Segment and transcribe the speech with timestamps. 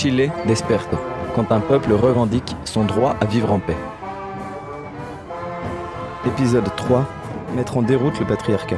[0.00, 0.96] Chile desperto,
[1.34, 3.76] quand un peuple revendique son droit à vivre en paix.
[6.26, 7.06] Épisode 3
[7.54, 8.76] Mettre en déroute le patriarcat.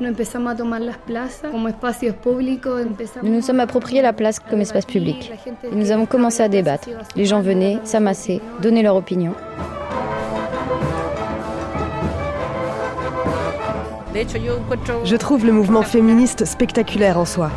[0.00, 0.08] Nous
[3.30, 5.30] nous sommes appropriés la place comme espace public.
[5.62, 6.88] Et nous avons commencé à débattre.
[7.16, 9.34] Les gens venaient, s'amassaient, donnaient leur opinion.
[15.04, 17.50] Je trouve le mouvement féministe spectaculaire en soi.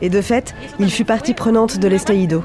[0.00, 2.42] Et de fait, il fut partie prenante de l'estallido.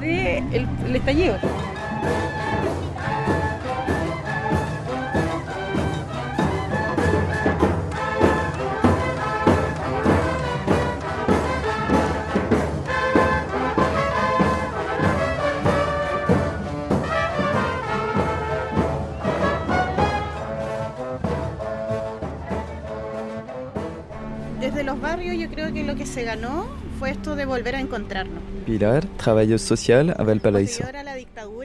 [28.64, 30.84] Pilar, travailleuse sociale à Valparaíso.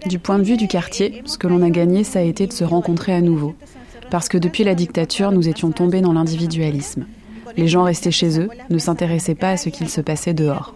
[0.05, 2.53] Du point de vue du quartier, ce que l'on a gagné, ça a été de
[2.53, 3.55] se rencontrer à nouveau.
[4.11, 7.05] Parce que depuis la dictature, nous étions tombés dans l'individualisme.
[7.55, 10.75] Les gens restaient chez eux, ne s'intéressaient pas à ce qu'il se passait dehors.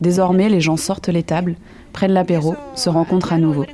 [0.00, 1.54] Désormais, les gens sortent les tables,
[1.92, 3.64] prennent l'apéro, se rencontrent à nouveau.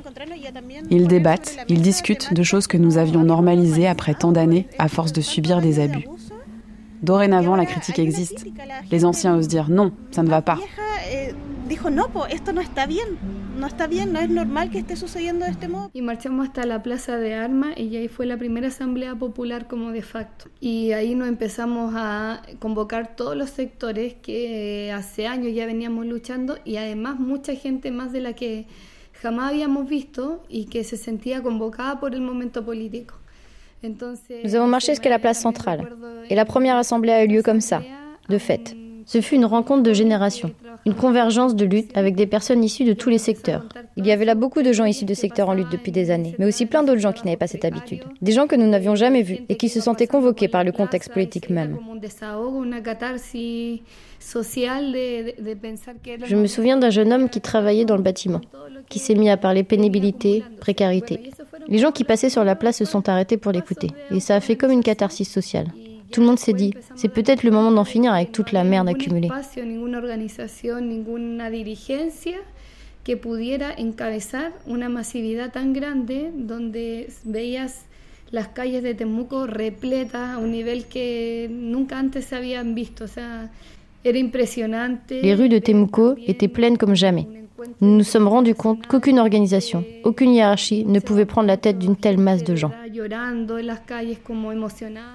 [0.91, 5.13] Ils débattent, ils discutent de choses que nous avions normalisées après tant d'années à force
[5.13, 6.05] de subir des abus.
[7.01, 8.45] Dorénavant, la critique existe.
[8.91, 10.59] Les anciens osent dire non, ça ne va pas.
[15.93, 19.91] Y marchamos hasta la Plaza de Armas y ahí fue la primera asamblea popular como
[19.91, 20.45] de facto.
[20.59, 26.57] Y ahí nos empezamos a convocar todos los sectores que hace años ya veníamos luchando
[26.65, 28.65] y además mucha gente más de la que
[29.21, 33.18] jamás habíamos visto y que se sentía convocada por el momento político.
[33.83, 35.87] Nous avons marché jusqu'à la place centrale.
[36.29, 37.81] Et la première assemblée a eu lieu comme ça,
[38.29, 38.75] de fait.
[39.09, 40.51] Ce fut une rencontre de générations,
[40.85, 43.65] une convergence de lutte avec des personnes issues de tous les secteurs.
[43.97, 46.35] Il y avait là beaucoup de gens issus de secteurs en lutte depuis des années,
[46.37, 48.03] mais aussi plein d'autres gens qui n'avaient pas cette habitude.
[48.21, 51.11] Des gens que nous n'avions jamais vus et qui se sentaient convoqués par le contexte
[51.11, 51.79] politique même.
[56.27, 58.41] Je me souviens d'un jeune homme qui travaillait dans le bâtiment,
[58.89, 61.31] qui s'est mis à parler pénibilité, précarité.
[61.67, 64.39] Les gens qui passaient sur la place se sont arrêtés pour l'écouter, et ça a
[64.39, 65.65] fait comme une catharsis sociale.
[66.11, 68.89] Tout le monde s'est dit, c'est peut-être le moment d'en finir avec toute la merde
[68.89, 69.29] accumulée.
[73.03, 77.85] que pudiera encabezar una masividad tan grande donde veías
[78.31, 83.05] las calles de Temuco repletas a un nivel que nunca antes se habían visto.
[83.05, 83.49] O sea,
[84.03, 85.21] era impresionante.
[85.21, 87.38] Les rues de Temuco étaient pleines comme jamais.
[87.81, 91.95] Nous nous sommes rendus compte qu'aucune organisation, aucune hiérarchie ne pouvait prendre la tête d'une
[91.95, 92.71] telle masse de gens.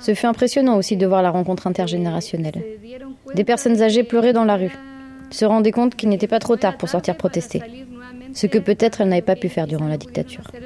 [0.01, 2.65] Ce fut impressionnant aussi de voir la rencontre intergénérationnelle.
[3.35, 4.73] Des personnes âgées pleuraient dans la rue,
[5.31, 7.61] se rendaient compte qu'il n'était pas trop tard pour sortir protester,
[8.33, 10.45] ce que peut-être elles n'avaient pas pu faire durant la dictature.
[10.53, 10.61] Un eh,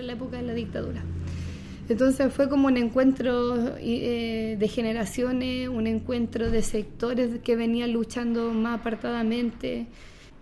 [9.63, 9.85] de.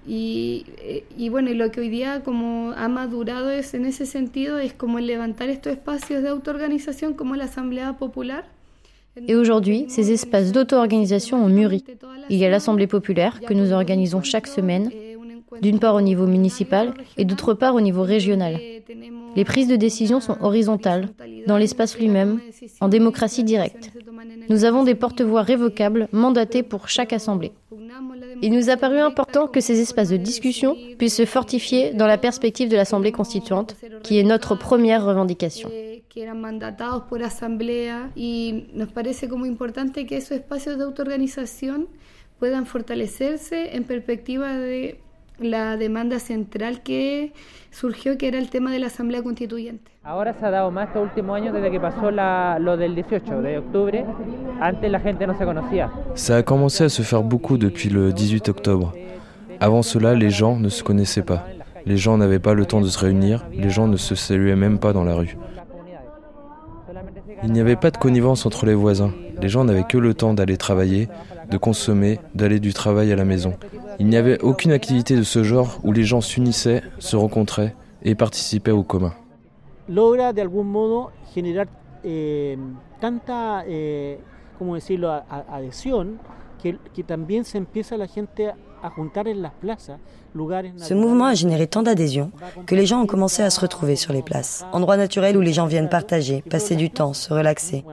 [0.09, 4.07] Y, eh, y, bueno, y lo que hoy día como ha madurado es en ese
[4.07, 8.45] sentido es como el levantar estos espacios de autoorganización como la Asamblea Popular.
[9.29, 11.85] Et aujourd'hui, ces espaces d'auto-organisation ont mûri.
[12.29, 14.91] Il y a l'Assemblée populaire que nous organisons chaque semaine,
[15.63, 18.61] d'une part au niveau municipal et d'autre part au niveau régional.
[19.35, 21.09] Les prises de décision sont horizontales,
[21.47, 22.41] dans l'espace lui-même,
[22.81, 23.91] en démocratie directe.
[24.49, 27.53] Nous avons des porte-voix révocables mandatés pour chaque assemblée.
[28.43, 32.19] Il nous a paru important que ces espaces de discussion puissent se fortifier dans la
[32.19, 35.71] perspective de l'Assemblée constituante, qui est notre première revendication.
[42.39, 44.97] puedan fortalecerse en perspectiva de
[45.39, 47.33] la demanda central que
[47.71, 49.91] surgió, que era el tema de la Asamblea Constituyente.
[50.03, 53.43] Ahora se ha dado más estos últimos años desde que pasó la, lo del 18
[53.43, 54.05] de octubre.
[54.61, 55.91] Antes la gente no se conocía.
[56.15, 58.93] Ça a commencé à se faire beaucoup depuis le 18 octobre.
[59.61, 61.47] Avant cela, les gens ne se connaissaient pas.
[61.87, 64.79] Les gens n'avaient pas le temps de se réunir, les gens ne se saluaient même
[64.79, 65.37] pas dans la rue.
[67.43, 69.13] Il n'y avait pas de connivence entre les voisins.
[69.41, 71.09] Les gens n'avaient que le temps d'aller travailler,
[71.51, 73.55] de consommer, d'aller du travail à la maison.
[73.99, 78.15] Il n'y avait aucune activité de ce genre où les gens s'unissaient, se rencontraient et
[78.15, 79.15] participaient au commun.
[79.89, 81.67] Logra de algún modo generar
[82.03, 82.59] eh,
[83.01, 84.19] tanta, eh,
[84.59, 86.19] como decirlo, adhesión
[86.63, 88.53] que, que también se empieza la gente
[90.77, 92.31] ce mouvement a généré tant d'adhésion
[92.67, 95.53] que les gens ont commencé à se retrouver sur les places, endroits naturels où les
[95.53, 97.85] gens viennent partager, passer du temps, se relaxer.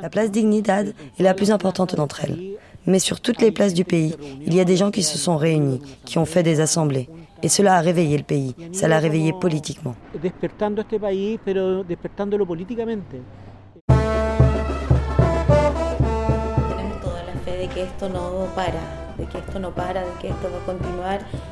[0.00, 2.56] La place Dignidad est la plus importante d'entre elles.
[2.86, 5.36] Mais sur toutes les places du pays, il y a des gens qui se sont
[5.36, 7.08] réunis, qui ont fait des assemblées.
[7.42, 9.94] Et cela a réveillé le pays, ça l'a réveillé politiquement.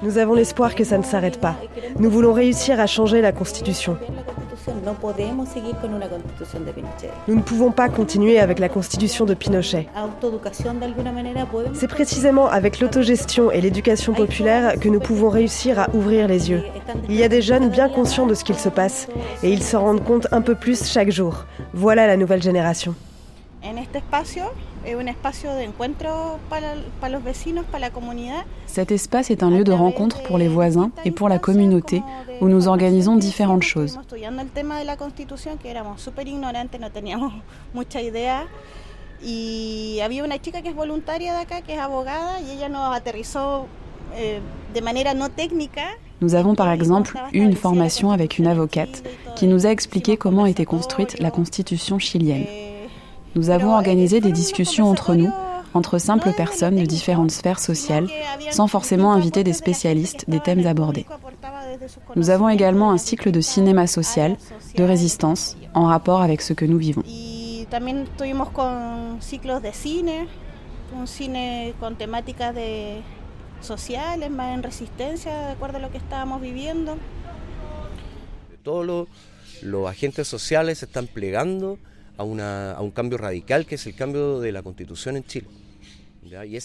[0.03, 1.57] Nous avons l'espoir que ça ne s'arrête pas.
[1.99, 3.97] Nous voulons réussir à changer la Constitution.
[7.29, 9.89] Nous ne pouvons pas continuer avec la constitution de Pinochet.
[11.75, 16.63] C'est précisément avec l'autogestion et l'éducation populaire que nous pouvons réussir à ouvrir les yeux.
[17.09, 19.09] Il y a des jeunes bien conscients de ce qu'il se passe
[19.43, 21.47] et ils s'en rendent compte un peu plus chaque jour.
[21.73, 22.95] Voilà la nouvelle génération.
[28.67, 32.03] Cet espace est un lieu de rencontre pour les voisins et pour la communauté
[32.41, 33.99] où nous organisons différentes choses.
[46.23, 49.03] Nous avons par exemple eu une formation avec une avocate
[49.37, 52.47] qui nous a expliqué comment était construite la constitution chilienne.
[53.37, 55.33] Nous avons organisé des discussions entre nous,
[55.73, 58.09] entre simples personnes de différentes sphères sociales,
[58.51, 61.07] sans forcément inviter des spécialistes des thèmes abordés.
[62.17, 64.37] Nous avons également un cycle de cinéma social,
[64.77, 67.03] de résistance, en rapport avec ce que nous vivons.
[78.63, 79.09] Todos
[79.63, 81.79] los agentes sociales están plegando
[82.21, 85.49] a, una, a un cambio radical que es el cambio de la constitución en Chile.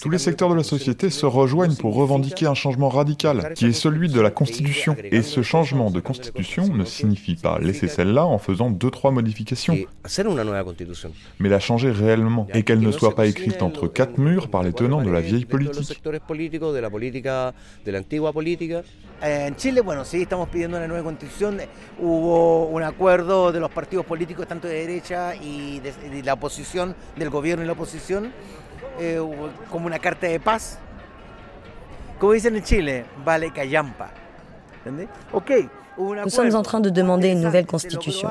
[0.01, 3.73] Tous les secteurs de la société se rejoignent pour revendiquer un changement radical, qui est
[3.73, 4.95] celui de la Constitution.
[5.11, 9.77] Et ce changement de Constitution ne signifie pas laisser celle-là en faisant deux, trois modifications,
[11.39, 14.73] mais la changer réellement, et qu'elle ne soit pas écrite entre quatre murs par les
[14.73, 15.99] tenants de la vieille politique.
[19.21, 21.57] En Chile, bueno, sí, estamos pidiendo una nueva constitución.
[22.01, 26.93] Hubo un acuerdo de los partidos políticos, tanto de derecha y de, de la oposición,
[27.17, 28.33] del gobierno y la oposición,
[28.99, 29.19] eh,
[29.69, 30.79] como una carta de paz.
[32.19, 34.11] Como dicen en Chile, vale callampa.
[35.97, 38.29] Nous sommes en train de demander une nouvelle constitution.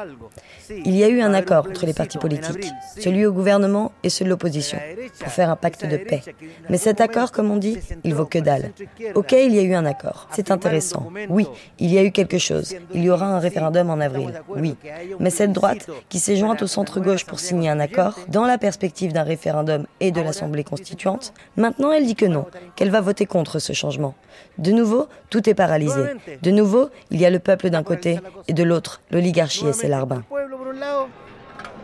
[0.68, 4.24] Il y a eu un accord entre les partis politiques, celui au gouvernement et ceux
[4.24, 4.78] de l'opposition,
[5.20, 6.22] pour faire un pacte de paix.
[6.68, 8.72] Mais cet accord, comme on dit, il vaut que dalle.
[9.14, 10.28] Ok, il y a eu un accord.
[10.32, 11.10] C'est intéressant.
[11.28, 11.46] Oui,
[11.78, 12.76] il y a eu quelque chose.
[12.92, 14.42] Il y aura un référendum en avril.
[14.48, 14.76] Oui.
[15.18, 19.12] Mais cette droite, qui s'est jointe au centre-gauche pour signer un accord, dans la perspective
[19.12, 22.46] d'un référendum et de l'Assemblée constituante, maintenant elle dit que non,
[22.76, 24.14] qu'elle va voter contre ce changement.
[24.58, 26.00] De nouveau, tout est paralysé.
[26.44, 29.88] De nouveau, il y a le peuple d'un côté et de l'autre, l'oligarchie et ses
[29.88, 30.24] larbins.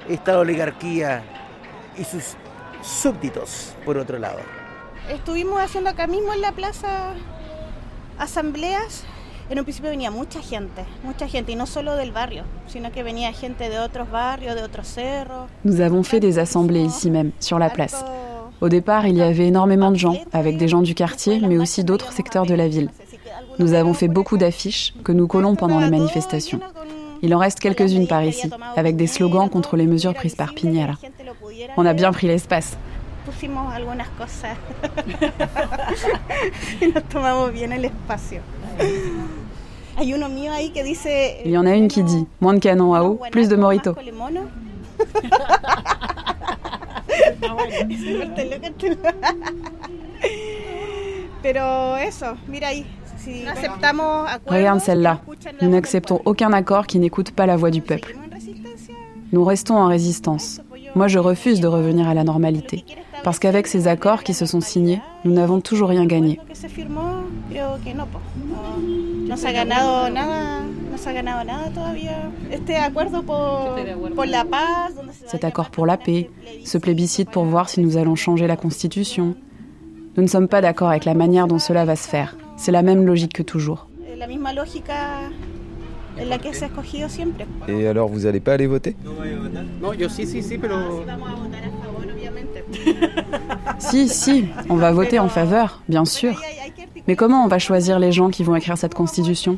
[0.06, 1.22] Está la oligarquía
[1.98, 2.36] y sus
[2.82, 4.40] súbditos por otro lado.
[5.08, 7.14] Estuvimos haciendo acá mismo en la plaza
[8.18, 9.04] asambleas.
[9.48, 13.02] En un principio venía mucha gente, mucha gente, y no solo del barrio, sino que
[13.02, 15.48] venía gente de otros barrios, de otros cerros.
[15.64, 18.04] Nous avons fait des assemblées ici même, sur la place.
[18.60, 21.82] Au départ, il y avait énormément de gens, avec des gens du quartier, mais aussi
[21.82, 22.90] d'autres secteurs de la ville.
[23.58, 26.60] Nous avons fait beaucoup d'affiches que nous collons pendant les manifestations.
[27.22, 30.94] Il en reste quelques-unes par ici, avec des slogans contre les mesures prises par Piñera.
[31.76, 32.78] On a bien pris l'espace.
[41.44, 43.94] Il y en a une qui dit moins de canons à eau, plus de morito.
[54.46, 55.20] Regarde celle-là.
[55.62, 58.16] Nous n'acceptons aucun accord qui n'écoute pas la voix du peuple.
[59.32, 60.60] Nous restons en résistance.
[60.94, 62.84] Moi, je refuse de revenir à la normalité.
[63.22, 66.40] Parce qu'avec ces accords qui se sont signés, nous n'avons toujours rien gagné.
[75.26, 76.30] Cet accord pour la paix,
[76.64, 79.34] ce plébiscite pour voir si nous allons changer la Constitution.
[80.16, 82.36] Nous ne sommes pas d'accord avec la manière dont cela va se faire.
[82.60, 83.88] C'est la même logique que toujours.
[87.68, 88.94] Et alors, vous n'allez pas aller voter?
[89.02, 90.76] Non, sí, sí, sí, pero...
[93.78, 96.38] Si, si, on va voter en faveur, bien sûr.
[97.08, 99.56] Mais comment on va choisir les gens qui vont écrire cette constitution?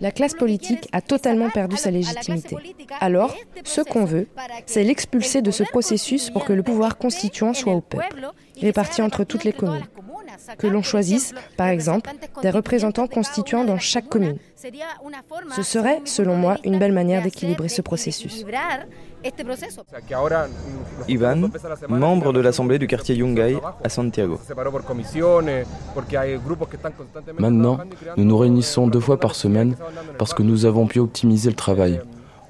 [0.00, 2.56] La classe politique a totalement perdu sa légitimité.
[3.00, 3.34] Alors,
[3.64, 4.28] ce qu'on veut,
[4.66, 8.28] c'est l'expulser de ce processus pour que le pouvoir constituant soit au peuple,
[8.60, 9.86] réparti entre toutes les communes.
[10.58, 12.10] Que l'on choisisse, par exemple,
[12.42, 14.38] des représentants constituants dans chaque commune.
[15.56, 18.44] Ce serait, selon moi, une belle manière d'équilibrer ce processus.
[21.08, 21.50] Ivan,
[21.88, 24.38] membre de l'Assemblée du quartier Yungay à Santiago.
[27.38, 27.78] Maintenant,
[28.16, 29.76] nous nous réunissons deux fois par semaine
[30.18, 32.00] parce que nous avons pu optimiser le travail.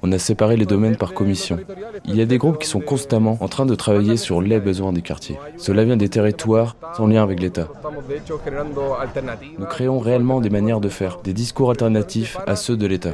[0.01, 1.59] On a séparé les domaines par commission.
[2.05, 4.93] Il y a des groupes qui sont constamment en train de travailler sur les besoins
[4.93, 5.37] des quartiers.
[5.57, 7.67] Cela vient des territoires sans lien avec l'État.
[9.57, 13.11] Nous créons réellement des manières de faire, des discours alternatifs à ceux de l'État.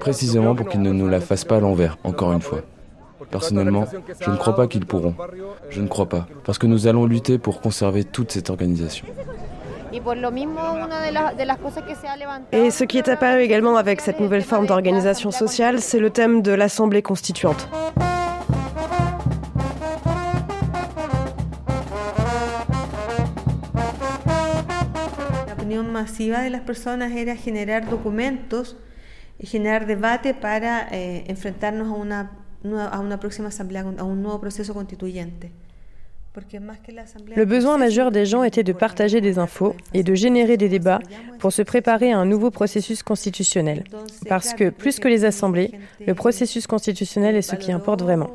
[0.00, 2.60] Précisément pour qu'ils ne nous la fassent pas à l'envers, encore une fois.
[3.30, 3.86] Personnellement,
[4.20, 5.14] je ne crois pas qu'ils pourront.
[5.70, 6.26] Je ne crois pas.
[6.44, 9.06] Parce que nous allons lutter pour conserver toute cette organisation.
[12.52, 16.42] Et ce qui est apparu également avec cette nouvelle forme d'organisation sociale, c'est le thème
[16.42, 17.68] de l'Assemblée constituante.
[25.68, 28.76] La masiva de las personas era generar documentos
[29.38, 32.30] y generar debate para eh, enfrentarnos a una,
[32.90, 35.52] a una próxima asamblea, a un nuevo proceso constituyente.
[37.36, 41.00] Le besoin majeur des gens était de partager des infos et de générer des débats
[41.38, 43.84] pour se préparer à un nouveau processus constitutionnel.
[44.28, 45.72] Parce que, plus que les assemblées,
[46.06, 48.30] le processus constitutionnel est ce qui importe vraiment.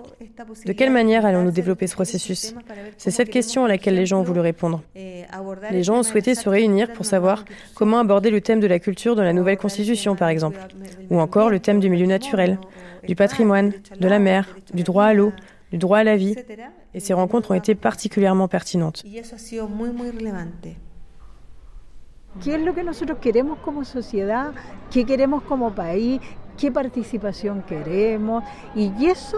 [0.66, 2.56] De quelle manière allons-nous développer ce processus
[2.98, 4.82] C'est cette question à laquelle les gens ont voulu répondre.
[4.96, 7.46] Les gens ont souhaité se réunir pour savoir
[7.76, 10.60] comment aborder le thème de la culture dans la nouvelle constitution, par exemple,
[11.10, 12.58] ou encore le thème du milieu naturel,
[13.08, 15.34] du patrimoine, de la mer, du droit à l'eau,
[15.72, 16.36] du droit à la vie,
[16.94, 19.04] et ces rencontres ont été particulièrement pertinentes.
[22.42, 24.54] ¿Qué es lo que nosotros queremos como sociedad?
[24.90, 26.20] ¿Qué queremos como país?
[26.58, 28.44] ¿Qué participación queremos?
[28.76, 29.38] Y eso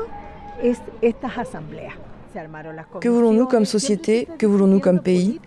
[0.61, 1.95] es estas asambleas.
[2.99, 4.27] Que voulons-nous comme société?
[4.37, 5.39] Que voulons-nous comme pays?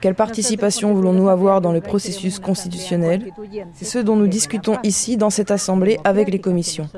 [0.00, 3.32] Quelle participation voulons-nous avoir dans le processus constitutionnel?
[3.74, 6.88] C'est ce dont nous discutons ici dans cette assemblée avec les commissions.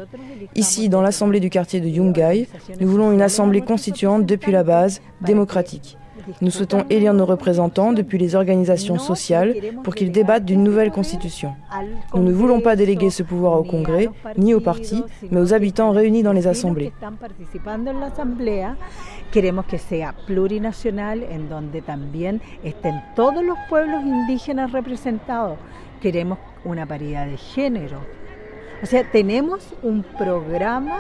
[0.55, 2.49] Ici, dans l'assemblée du quartier de Yungay,
[2.81, 5.99] nous voulons une assemblée constituante depuis la base, démocratique.
[6.41, 11.55] Nous souhaitons élire nos représentants depuis les organisations sociales pour qu'ils débattent d'une nouvelle constitution.
[12.15, 15.91] Nous ne voulons pas déléguer ce pouvoir au Congrès, ni aux partis, mais aux habitants
[15.91, 16.93] réunis dans les assemblées.
[19.35, 25.59] Queremos que sea plurinacional, en donde también estén todos los pueblos indígenas representados.
[26.01, 27.99] Queremos una paridad de género.
[28.81, 30.99] O sea, tenemos un programa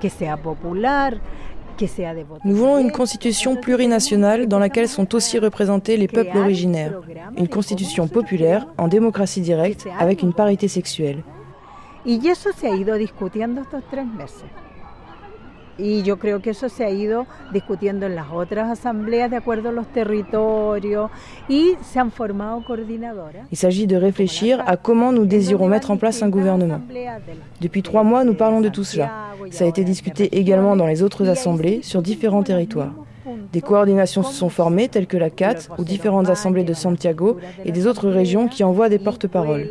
[0.00, 1.20] que sea popular,
[2.44, 7.00] Nous voulons une constitution plurinationale dans laquelle sont aussi représentés les peuples originaires.
[7.36, 11.22] Une constitution populaire, en démocratie directe, avec une parité sexuelle.
[12.04, 14.44] Y eso se ha ido discutiendo estos tres meses.
[15.78, 19.68] Y yo creo que eso se ha ido discutiendo en las otras asambleas de acuerdo
[19.68, 21.10] a los territorios
[21.48, 23.46] y se han formado coordinadoras.
[23.52, 26.80] Il s'agit de réfléchir à comment nous désirons mettre en place un gouvernement.
[27.60, 29.10] Depuis trois mois, nous parlons de tout cela.
[29.50, 32.92] Ça a été discuté également dans les autres assemblées sur différents territoires.
[33.52, 37.72] Des coordinations se sont formées, telles que la CAT ou différentes assemblées de Santiago et
[37.72, 39.68] des autres régions qui envoient des porte-paroles.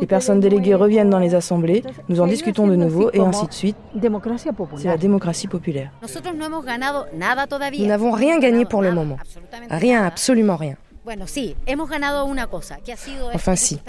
[0.00, 3.52] Les personnes déléguées reviennent dans les assemblées, nous en discutons de nouveau et ainsi de
[3.52, 3.76] suite.
[4.76, 5.90] C'est la démocratie populaire.
[7.78, 9.18] Nous n'avons rien gagné pour le moment.
[9.70, 10.76] Rien, absolument rien.
[13.34, 13.80] Enfin si,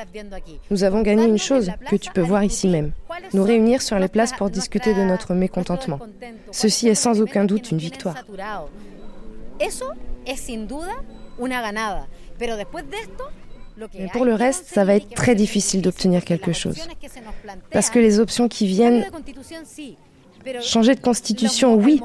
[0.72, 2.92] nous avons gagné une chose que tu peux voir ici même,
[3.34, 6.00] nous réunir sur les places pour discuter de notre mécontentement.
[6.52, 8.16] Ceci est sans aucun doute une victoire.
[13.78, 16.78] Mais pour le reste, ça va être très difficile d'obtenir quelque chose.
[17.72, 19.06] Parce que les options qui viennent...
[20.62, 22.02] Changer de constitution, oui,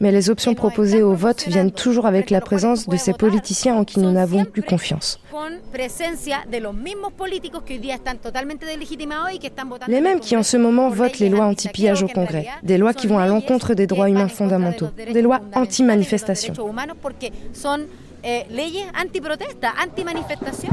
[0.00, 3.84] mais les options proposées au vote viennent toujours avec la présence de ces politiciens en
[3.84, 5.20] qui nous n'avons plus confiance.
[9.88, 13.06] Les mêmes qui en ce moment votent les lois anti-pillage au Congrès, des lois qui
[13.06, 16.54] vont à l'encontre des droits humains fondamentaux, des lois anti-manifestation.
[18.24, 20.72] Eh, leyes antiprotesta, antimanifestación.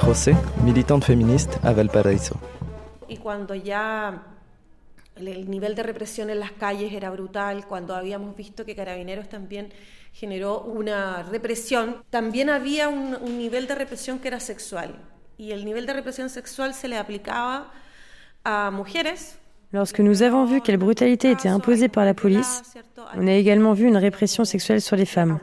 [0.00, 2.34] José, militante feministe à Valparaíso.
[3.08, 4.22] Y cuando ya
[5.16, 9.72] el nivel de represión en las calles era brutal, cuando habíamos visto que Carabineros también
[10.12, 14.96] generó una represión, también había un, un nivel de represión que era sexual.
[15.36, 17.70] Y el nivel de represión sexual se le aplicaba
[18.42, 19.39] a mujeres
[19.72, 22.62] Lorsque nous avons vu quelle brutalité était imposée par la police,
[23.16, 25.38] on a également vu une répression sexuelle sur les femmes.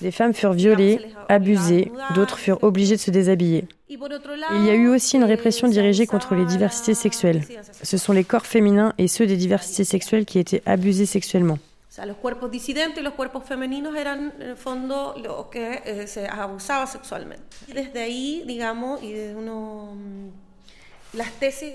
[0.00, 3.66] Des femmes furent violées, abusées, d'autres furent obligées de se déshabiller.
[3.88, 7.42] Il y a eu aussi une répression dirigée contre les diversités sexuelles.
[7.82, 11.58] Ce sont les corps féminins et ceux des diversités sexuelles qui étaient abusés sexuellement.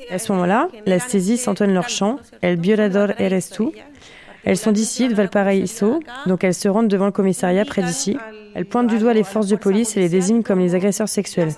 [0.10, 3.72] À ce moment-là, las tesis entonnent leur chant El violador eres tú.
[4.46, 8.17] Elles sont d'ici, de Valparaíso, donc elles se rendent devant le commissariat près d'ici.
[8.55, 11.51] Elles pointent du doigt les forces de police et les désignent comme les agresseurs sexuels.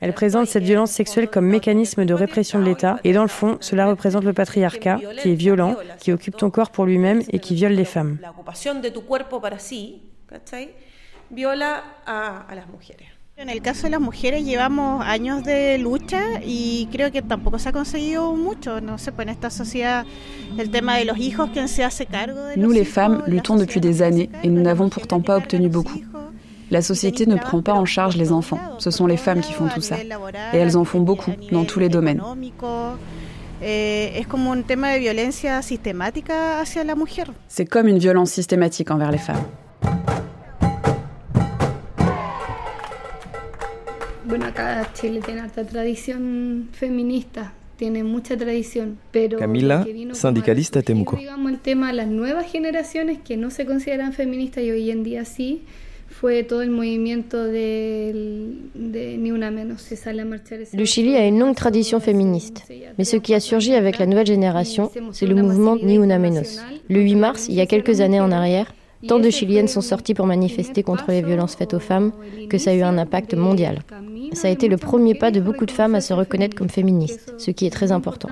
[0.00, 3.56] Elle présente cette violence sexuelle comme mécanisme de répression de l'État, et dans le fond,
[3.60, 7.54] cela représente le patriarcat, qui est violent, qui occupe ton corps pour lui-même et qui
[7.54, 8.18] viole les femmes.
[11.30, 13.12] viola a, las mujeres.
[13.38, 17.68] En el caso de las mujeres llevamos años de lucha y creo que tampoco se
[17.68, 18.80] ha conseguido mucho.
[18.80, 20.06] No sé, pues en esta sociedad
[20.56, 23.80] el tema de los hijos, quién se hace cargo de Nous les femmes luttons depuis
[23.80, 26.00] des années et nous n'avons pourtant pas obtenu beaucoup.
[26.70, 28.58] La société ne prend pas en charge les enfants.
[28.78, 29.96] Ce sont les femmes qui font tout ça.
[30.52, 32.20] Et elles en font beaucoup dans tous les domaines.
[37.48, 39.44] C'est comme une violence systématique envers les femmes.
[49.38, 51.16] Camila, syndicaliste à Temuco.
[60.74, 62.62] Le Chili a une longue tradition féministe,
[62.96, 66.60] mais ce qui a surgi avec la nouvelle génération, c'est le mouvement Ni Una Menos.
[66.88, 68.72] Le 8 mars, il y a quelques années en arrière,
[69.06, 72.12] tant de Chiliennes sont sorties pour manifester contre les violences faites aux femmes
[72.48, 73.80] que ça a eu un impact mondial.
[74.32, 77.34] Ça a été le premier pas de beaucoup de femmes à se reconnaître comme féministes,
[77.38, 78.30] ce qui est très important.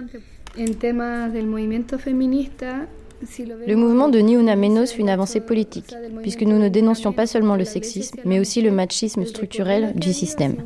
[3.67, 7.27] Le mouvement de Ni Una Menos fut une avancée politique, puisque nous ne dénoncions pas
[7.27, 10.57] seulement le sexisme, mais aussi le machisme structurel du système.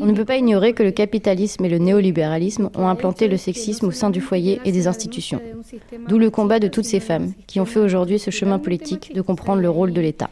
[0.00, 3.86] On ne peut pas ignorer que le capitalisme et le néolibéralisme ont implanté le sexisme
[3.86, 5.40] au sein du foyer et des institutions.
[6.08, 9.20] D'où le combat de toutes ces femmes qui ont fait aujourd'hui ce chemin politique de
[9.20, 10.30] comprendre le rôle de l'État.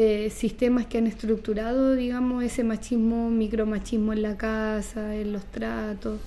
[0.00, 6.20] Eh, sistemas que han estructurado, digamos, ese machismo, micromachismo en la casa, en los tratos.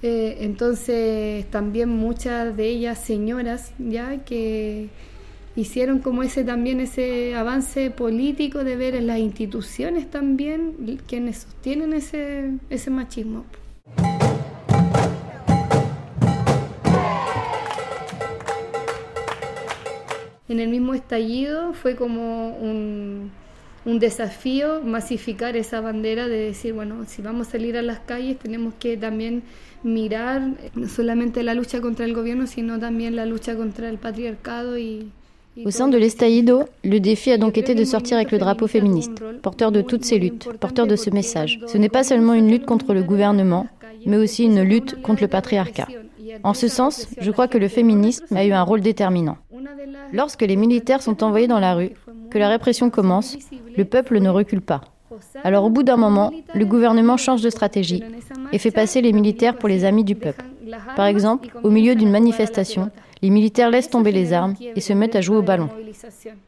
[0.00, 4.90] Eh, entonces, también muchas de ellas señoras, ya que
[5.56, 11.94] hicieron como ese también ese avance político de ver en las instituciones también quienes sostienen
[11.94, 13.44] ese, ese machismo.
[20.54, 23.30] En el mismo estallido fue como un,
[23.84, 28.38] un desafío masificar esa bandera de decir, bueno, si vamos a salir a las calles
[28.38, 29.42] tenemos que también
[29.82, 30.40] mirar
[30.74, 35.10] no solamente la lucha contra el gobierno, sino también la lucha contra el patriarcado y,
[35.64, 39.22] Au sein de l'Estaïdo, le défi a donc été de sortir avec le drapeau féministe,
[39.40, 41.60] porteur de toutes ces luttes, porteur de ce message.
[41.68, 43.68] Ce n'est pas seulement une lutte contre le gouvernement,
[44.04, 45.86] mais aussi une lutte contre le patriarcat.
[46.42, 49.38] En ce sens, je crois que le féminisme a eu un rôle déterminant.
[50.12, 51.90] Lorsque les militaires sont envoyés dans la rue,
[52.30, 53.36] que la répression commence,
[53.76, 54.82] le peuple ne recule pas.
[55.44, 58.02] Alors au bout d'un moment, le gouvernement change de stratégie
[58.52, 60.44] et fait passer les militaires pour les amis du peuple.
[60.96, 62.90] Par exemple, au milieu d'une manifestation,
[63.24, 65.70] les militaires laissent tomber les armes et se mettent à jouer au ballon.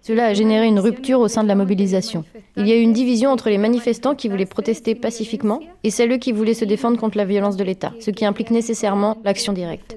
[0.02, 2.22] Cela a généré une rupture au sein de la mobilisation.
[2.58, 6.18] Il y a eu une division entre les manifestants qui voulaient protester pacifiquement et celles
[6.18, 9.96] qui voulaient se défendre contre la violence de l'État, ce qui implique nécessairement l'action directe.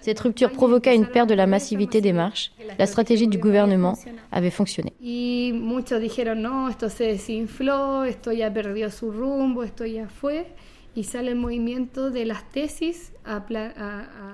[0.00, 2.52] Cette rupture provoqua une perte de la massivité des marches.
[2.78, 3.98] La stratégie du gouvernement
[4.32, 4.94] avait fonctionné.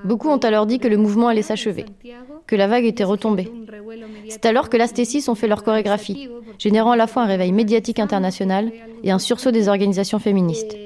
[0.04, 1.86] Beaucoup ont alors dit que le mouvement allait s'achever,
[2.46, 3.50] que la vague était retombée.
[4.28, 7.52] C'est alors que las tesis ont fait leur chorégraphie, générant à la fois un réveil
[7.52, 8.70] médiatique international
[9.02, 10.76] et un sursaut des organisations féministes.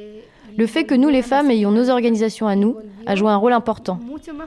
[0.56, 3.52] Le fait que nous, les femmes, ayons nos organisations à nous, a joué un rôle
[3.52, 4.00] important.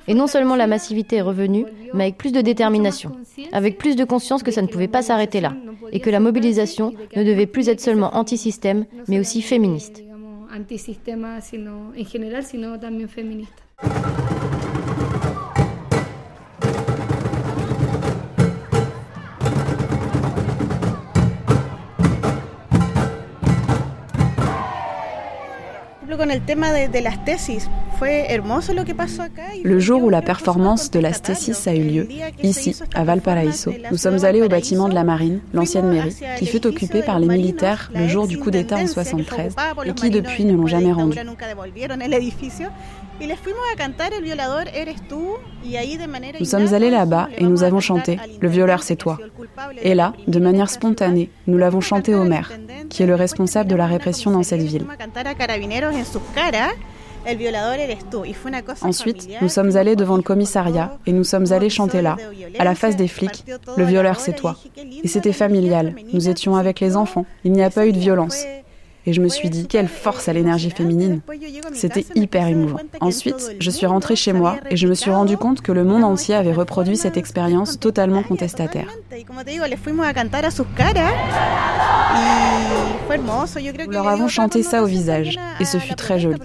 [0.08, 3.12] Et non seulement la massivité est revenue, mais avec plus de détermination,
[3.52, 5.54] avec plus de conscience que ça ne pouvait pas s'arrêter là,
[5.92, 10.04] et que la mobilisation ne devait plus être seulement anti-système, mais aussi féministe.
[10.50, 13.64] antisistema, sino en general, sino también feminista.
[29.64, 32.08] Le jour où la performance de la stésis a eu lieu,
[32.44, 36.66] ici, à Valparaiso, nous sommes allés au bâtiment de la marine, l'ancienne mairie, qui fut
[36.68, 39.56] occupée par les militaires le jour du coup d'État en 73
[39.86, 41.18] et qui depuis ne l'ont jamais rendu.
[46.40, 49.18] Nous sommes allés là-bas et nous avons chanté Le violeur c'est toi.
[49.82, 52.52] Et là, de manière spontanée, nous l'avons chanté au maire,
[52.90, 54.86] qui est le responsable de la répression dans cette ville.
[58.82, 62.16] Ensuite, nous sommes allés devant le commissariat et nous sommes allés chanter là,
[62.58, 63.44] à la face des flics,
[63.76, 64.56] Le violeur c'est toi.
[65.04, 68.46] Et c'était familial, nous étions avec les enfants, il n'y a pas eu de violence.
[69.10, 71.22] Et je me suis dit, quelle force à l'énergie féminine.
[71.74, 72.78] C'était hyper émouvant.
[73.02, 76.04] Ensuite, je suis rentrée chez moi et je me suis rendu compte que le monde
[76.04, 78.86] entier avait reproduit cette expérience totalement contestataire.
[83.88, 86.40] Nous leur avons chanté ça au visage et ce fut très joli.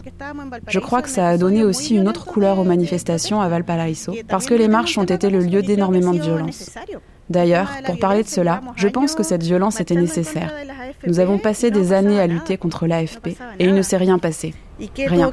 [0.67, 4.47] Je crois que ça a donné aussi une autre couleur aux manifestations à Valparaiso parce
[4.47, 6.71] que les marches ont été le lieu d'énormément de violence.
[7.31, 10.53] D'ailleurs, pour parler de cela, je pense que cette violence était nécessaire.
[11.07, 14.55] Nous avons passé des années à lutter contre l'AFP et il ne s'est rien passé.
[14.97, 15.31] Rien.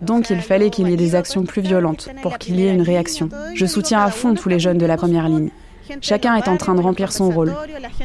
[0.00, 2.82] Donc il fallait qu'il y ait des actions plus violentes pour qu'il y ait une
[2.82, 3.28] réaction.
[3.54, 5.50] Je soutiens à fond tous les jeunes de la première ligne.
[6.00, 7.54] Chacun est en train de remplir son rôle,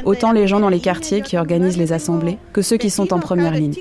[0.04, 3.18] autant les gens dans les quartiers qui organisent les assemblées que ceux qui sont en
[3.18, 3.74] première ligne.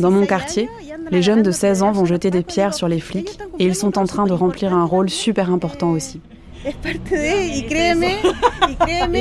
[0.00, 0.68] Dans mon quartier,
[1.10, 3.98] les jeunes de 16 ans vont jeter des pierres sur les flics et ils sont
[3.98, 6.20] en train de remplir un rôle super important aussi.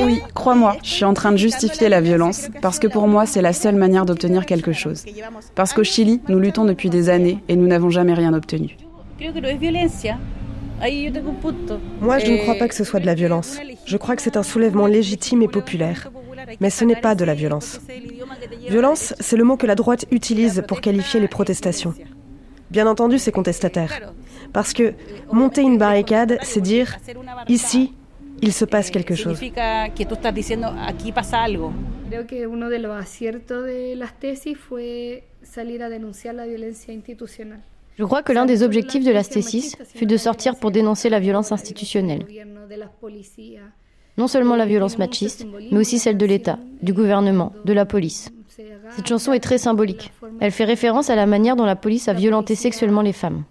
[0.04, 3.42] Oui, crois-moi, je suis en train de justifier la violence parce que pour moi, c'est
[3.42, 5.06] la seule manière d'obtenir quelque chose.
[5.54, 8.78] Parce qu'au Chili, nous luttons depuis des années et nous n'avons jamais rien obtenu.
[12.02, 13.58] Moi, je ne crois pas que ce soit de la violence.
[13.86, 16.10] Je crois que c'est un soulèvement légitime et populaire.
[16.60, 17.82] Mais ce n'est pas de la violence.
[18.70, 21.94] Violence, c'est le mot que la droite utilise pour qualifier les protestations.
[22.72, 24.14] Bien entendu, c'est contestataire.
[24.54, 24.94] Parce que
[25.32, 26.98] monter une barricade, c'est dire
[27.48, 27.94] ici,
[28.42, 29.40] il se passe quelque chose.
[37.98, 41.20] Je crois que l'un des objectifs de la Stésis fut de sortir pour dénoncer la
[41.20, 42.26] violence institutionnelle.
[44.18, 48.32] Non seulement la violence machiste, mais aussi celle de l'État, du gouvernement, de la police.
[48.96, 50.12] Cette chanson est très symbolique.
[50.40, 53.44] Elle fait référence à la manière dont la police a violenté sexuellement les femmes.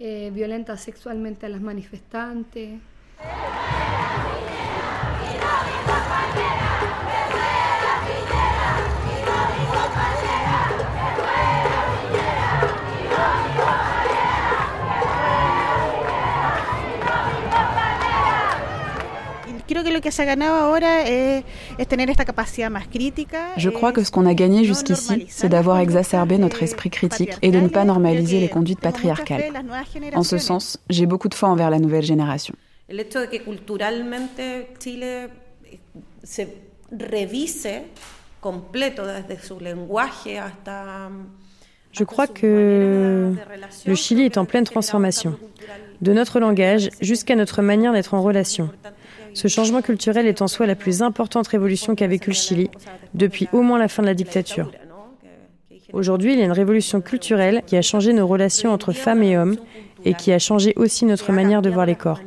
[23.56, 27.50] Je crois que ce qu'on a gagné jusqu'ici, c'est d'avoir exacerbé notre esprit critique et
[27.50, 29.52] de ne pas normaliser les conduites patriarcales.
[30.14, 32.54] En ce sens, j'ai beaucoup de foi envers la nouvelle génération.
[41.92, 43.32] Je crois que
[43.86, 45.38] le Chili est en pleine transformation,
[46.02, 48.68] de notre langage jusqu'à notre manière d'être en relation.
[49.34, 52.70] Ce changement culturel est en soi la plus importante révolution qu'a vécu le Chili
[53.14, 54.70] depuis au moins la fin de la dictature.
[55.92, 59.36] Aujourd'hui, il y a une révolution culturelle qui a changé nos relations entre femmes et
[59.36, 59.56] hommes
[60.04, 62.20] et qui a changé aussi notre manière de voir les corps.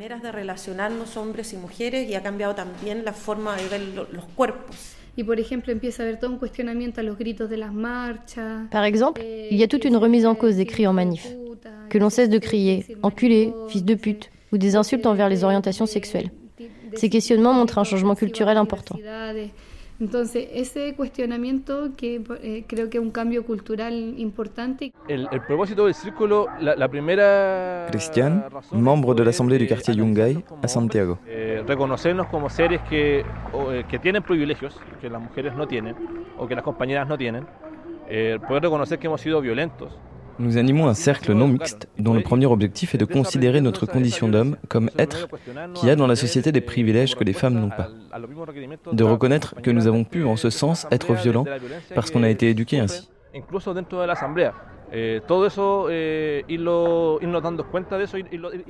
[8.71, 11.27] Par exemple, il y a toute une remise en cause des cris en manif.
[11.89, 15.85] Que l'on cesse de crier enculé, fils de pute ou des insultes envers les orientations
[15.85, 16.29] sexuelles.
[16.95, 18.95] Ces questionnements montrent un changement culturel important.
[19.99, 24.93] Entonces, ese cuestionamiento que eh, creo que es un cambio cultural importante.
[25.07, 27.87] El, el propósito del círculo, la, la primera.
[27.89, 31.17] Cristian, membre de l'Assemblée du quartier Yungay a Santiago.
[31.25, 35.95] Eh, reconocernos como seres que, o, eh, que tienen privilegios que las mujeres no tienen
[36.37, 37.47] o que las compañeras no tienen.
[38.07, 39.97] Eh, poder reconocer que hemos sido violentos
[40.39, 44.27] Nous animons un cercle non mixte dont le premier objectif est de considérer notre condition
[44.27, 45.27] d'homme comme être
[45.73, 47.89] qui a dans la société des privilèges que les femmes n'ont pas.
[48.91, 51.45] De reconnaître que nous avons pu, en ce sens, être violents
[51.95, 53.09] parce qu'on a été éduqués ainsi.
[54.93, 55.21] Il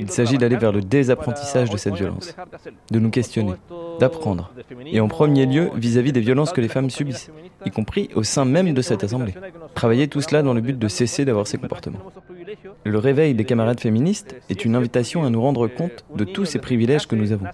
[0.07, 2.35] s'agit d'aller vers le désapprentissage de cette violence,
[2.89, 3.53] de nous questionner,
[3.99, 4.51] d'apprendre,
[4.85, 7.31] et en premier lieu vis-à-vis des violences que les femmes subissent,
[7.65, 9.33] y compris au sein même de cette assemblée.
[9.75, 11.99] Travailler tout cela dans le but de cesser d'avoir ces comportements.
[12.83, 16.59] Le réveil des camarades féministes est une invitation à nous rendre compte de tous ces
[16.59, 17.47] privilèges que nous avons,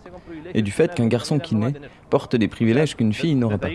[0.54, 1.73] et du fait qu'un garçon qui naît
[2.10, 3.69] porte des privilèges qu'une fille n'aura pas.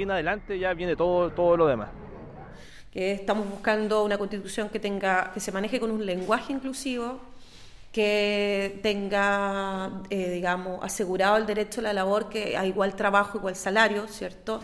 [2.99, 7.21] Que estamos buscando una constitución que tenga que se maneje con un lenguaje inclusivo
[7.93, 13.55] que tenga, eh, digamos, asegurado el derecho a la labor, que a igual trabajo, igual
[13.55, 14.59] salario, ¿cierto?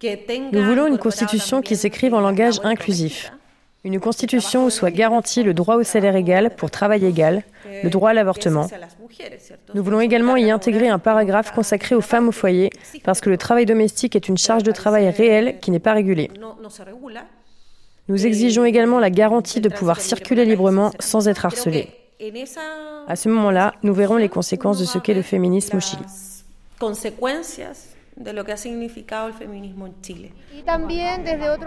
[0.00, 3.30] Que tenga Nous voulons une constitution qui s'écrive en langage inclusif.
[3.84, 7.44] Une constitution où soit garanti le droit au salaire égal pour travail égal,
[7.84, 8.66] le droit à l'avortement.
[9.74, 12.70] Nous voulons également y intégrer un paragraphe consacré aux femmes au foyer,
[13.04, 16.32] parce que le travail domestique est une charge de travail réelle qui n'est pas régulée.
[18.08, 21.88] Nous exigeons également la garantie de pouvoir circuler librement sans être harcelé.
[23.08, 26.02] À ce moment-là, nous verrons les conséquences de ce qu'est le féminisme au Chili.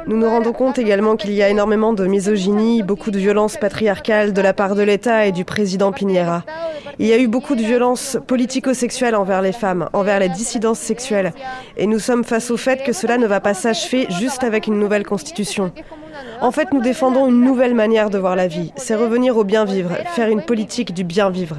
[0.08, 4.34] Nous nous rendons compte également qu'il y a énormément de misogynie, beaucoup de violences patriarcales
[4.34, 6.44] de la part de l'État et du président Piñera.
[6.98, 11.34] Il y a eu beaucoup de violences politico-sexuelles envers les femmes, envers les dissidences sexuelles.
[11.78, 14.80] Et nous sommes face au fait que cela ne va pas s'achever juste avec une
[14.80, 15.72] nouvelle constitution.
[16.42, 18.72] En fait, nous défendons une nouvelle manière de voir la vie.
[18.76, 21.58] C'est revenir au bien vivre, faire une politique du bien vivre.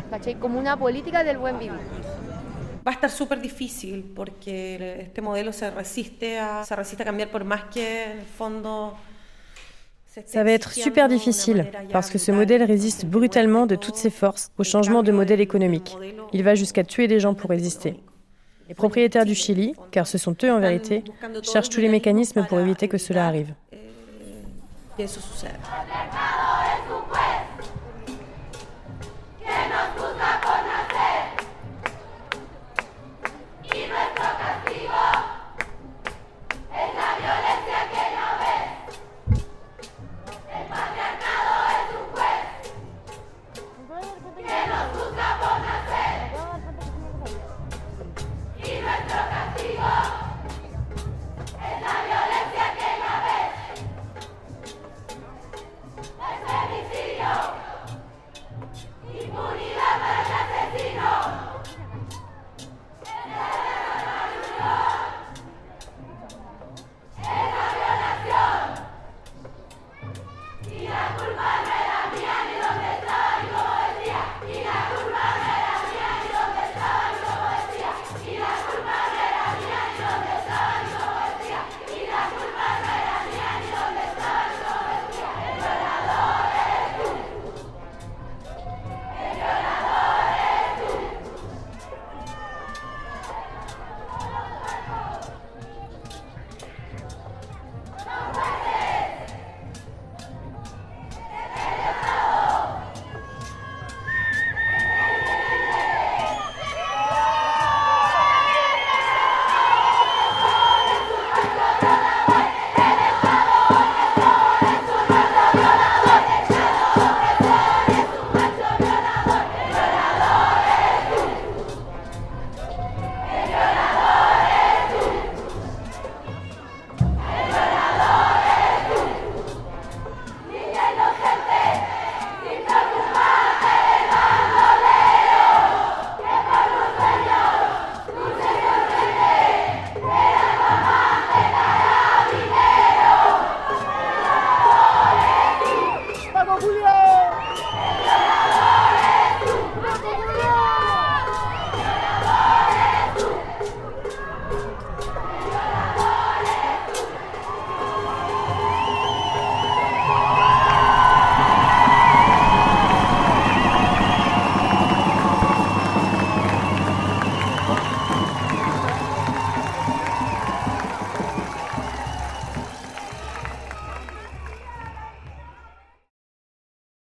[2.83, 7.29] va a estar súper difícil porque este modelo se resiste a, se resiste a cambiar
[7.29, 8.95] por más que en el fondo
[10.27, 14.51] Ça va être super difficile parce que ce modèle résiste brutalement de toutes ses forces
[14.59, 15.97] au changement de modèle économique.
[16.33, 17.95] Il va jusqu'à tuer des gens pour résister.
[18.69, 21.05] Les propriétaires du Chili, car ce sont eux en vérité,
[21.45, 23.55] cherchent tous les mécanismes pour éviter que cela arrive.
[25.01, 25.59] Que eso suceda.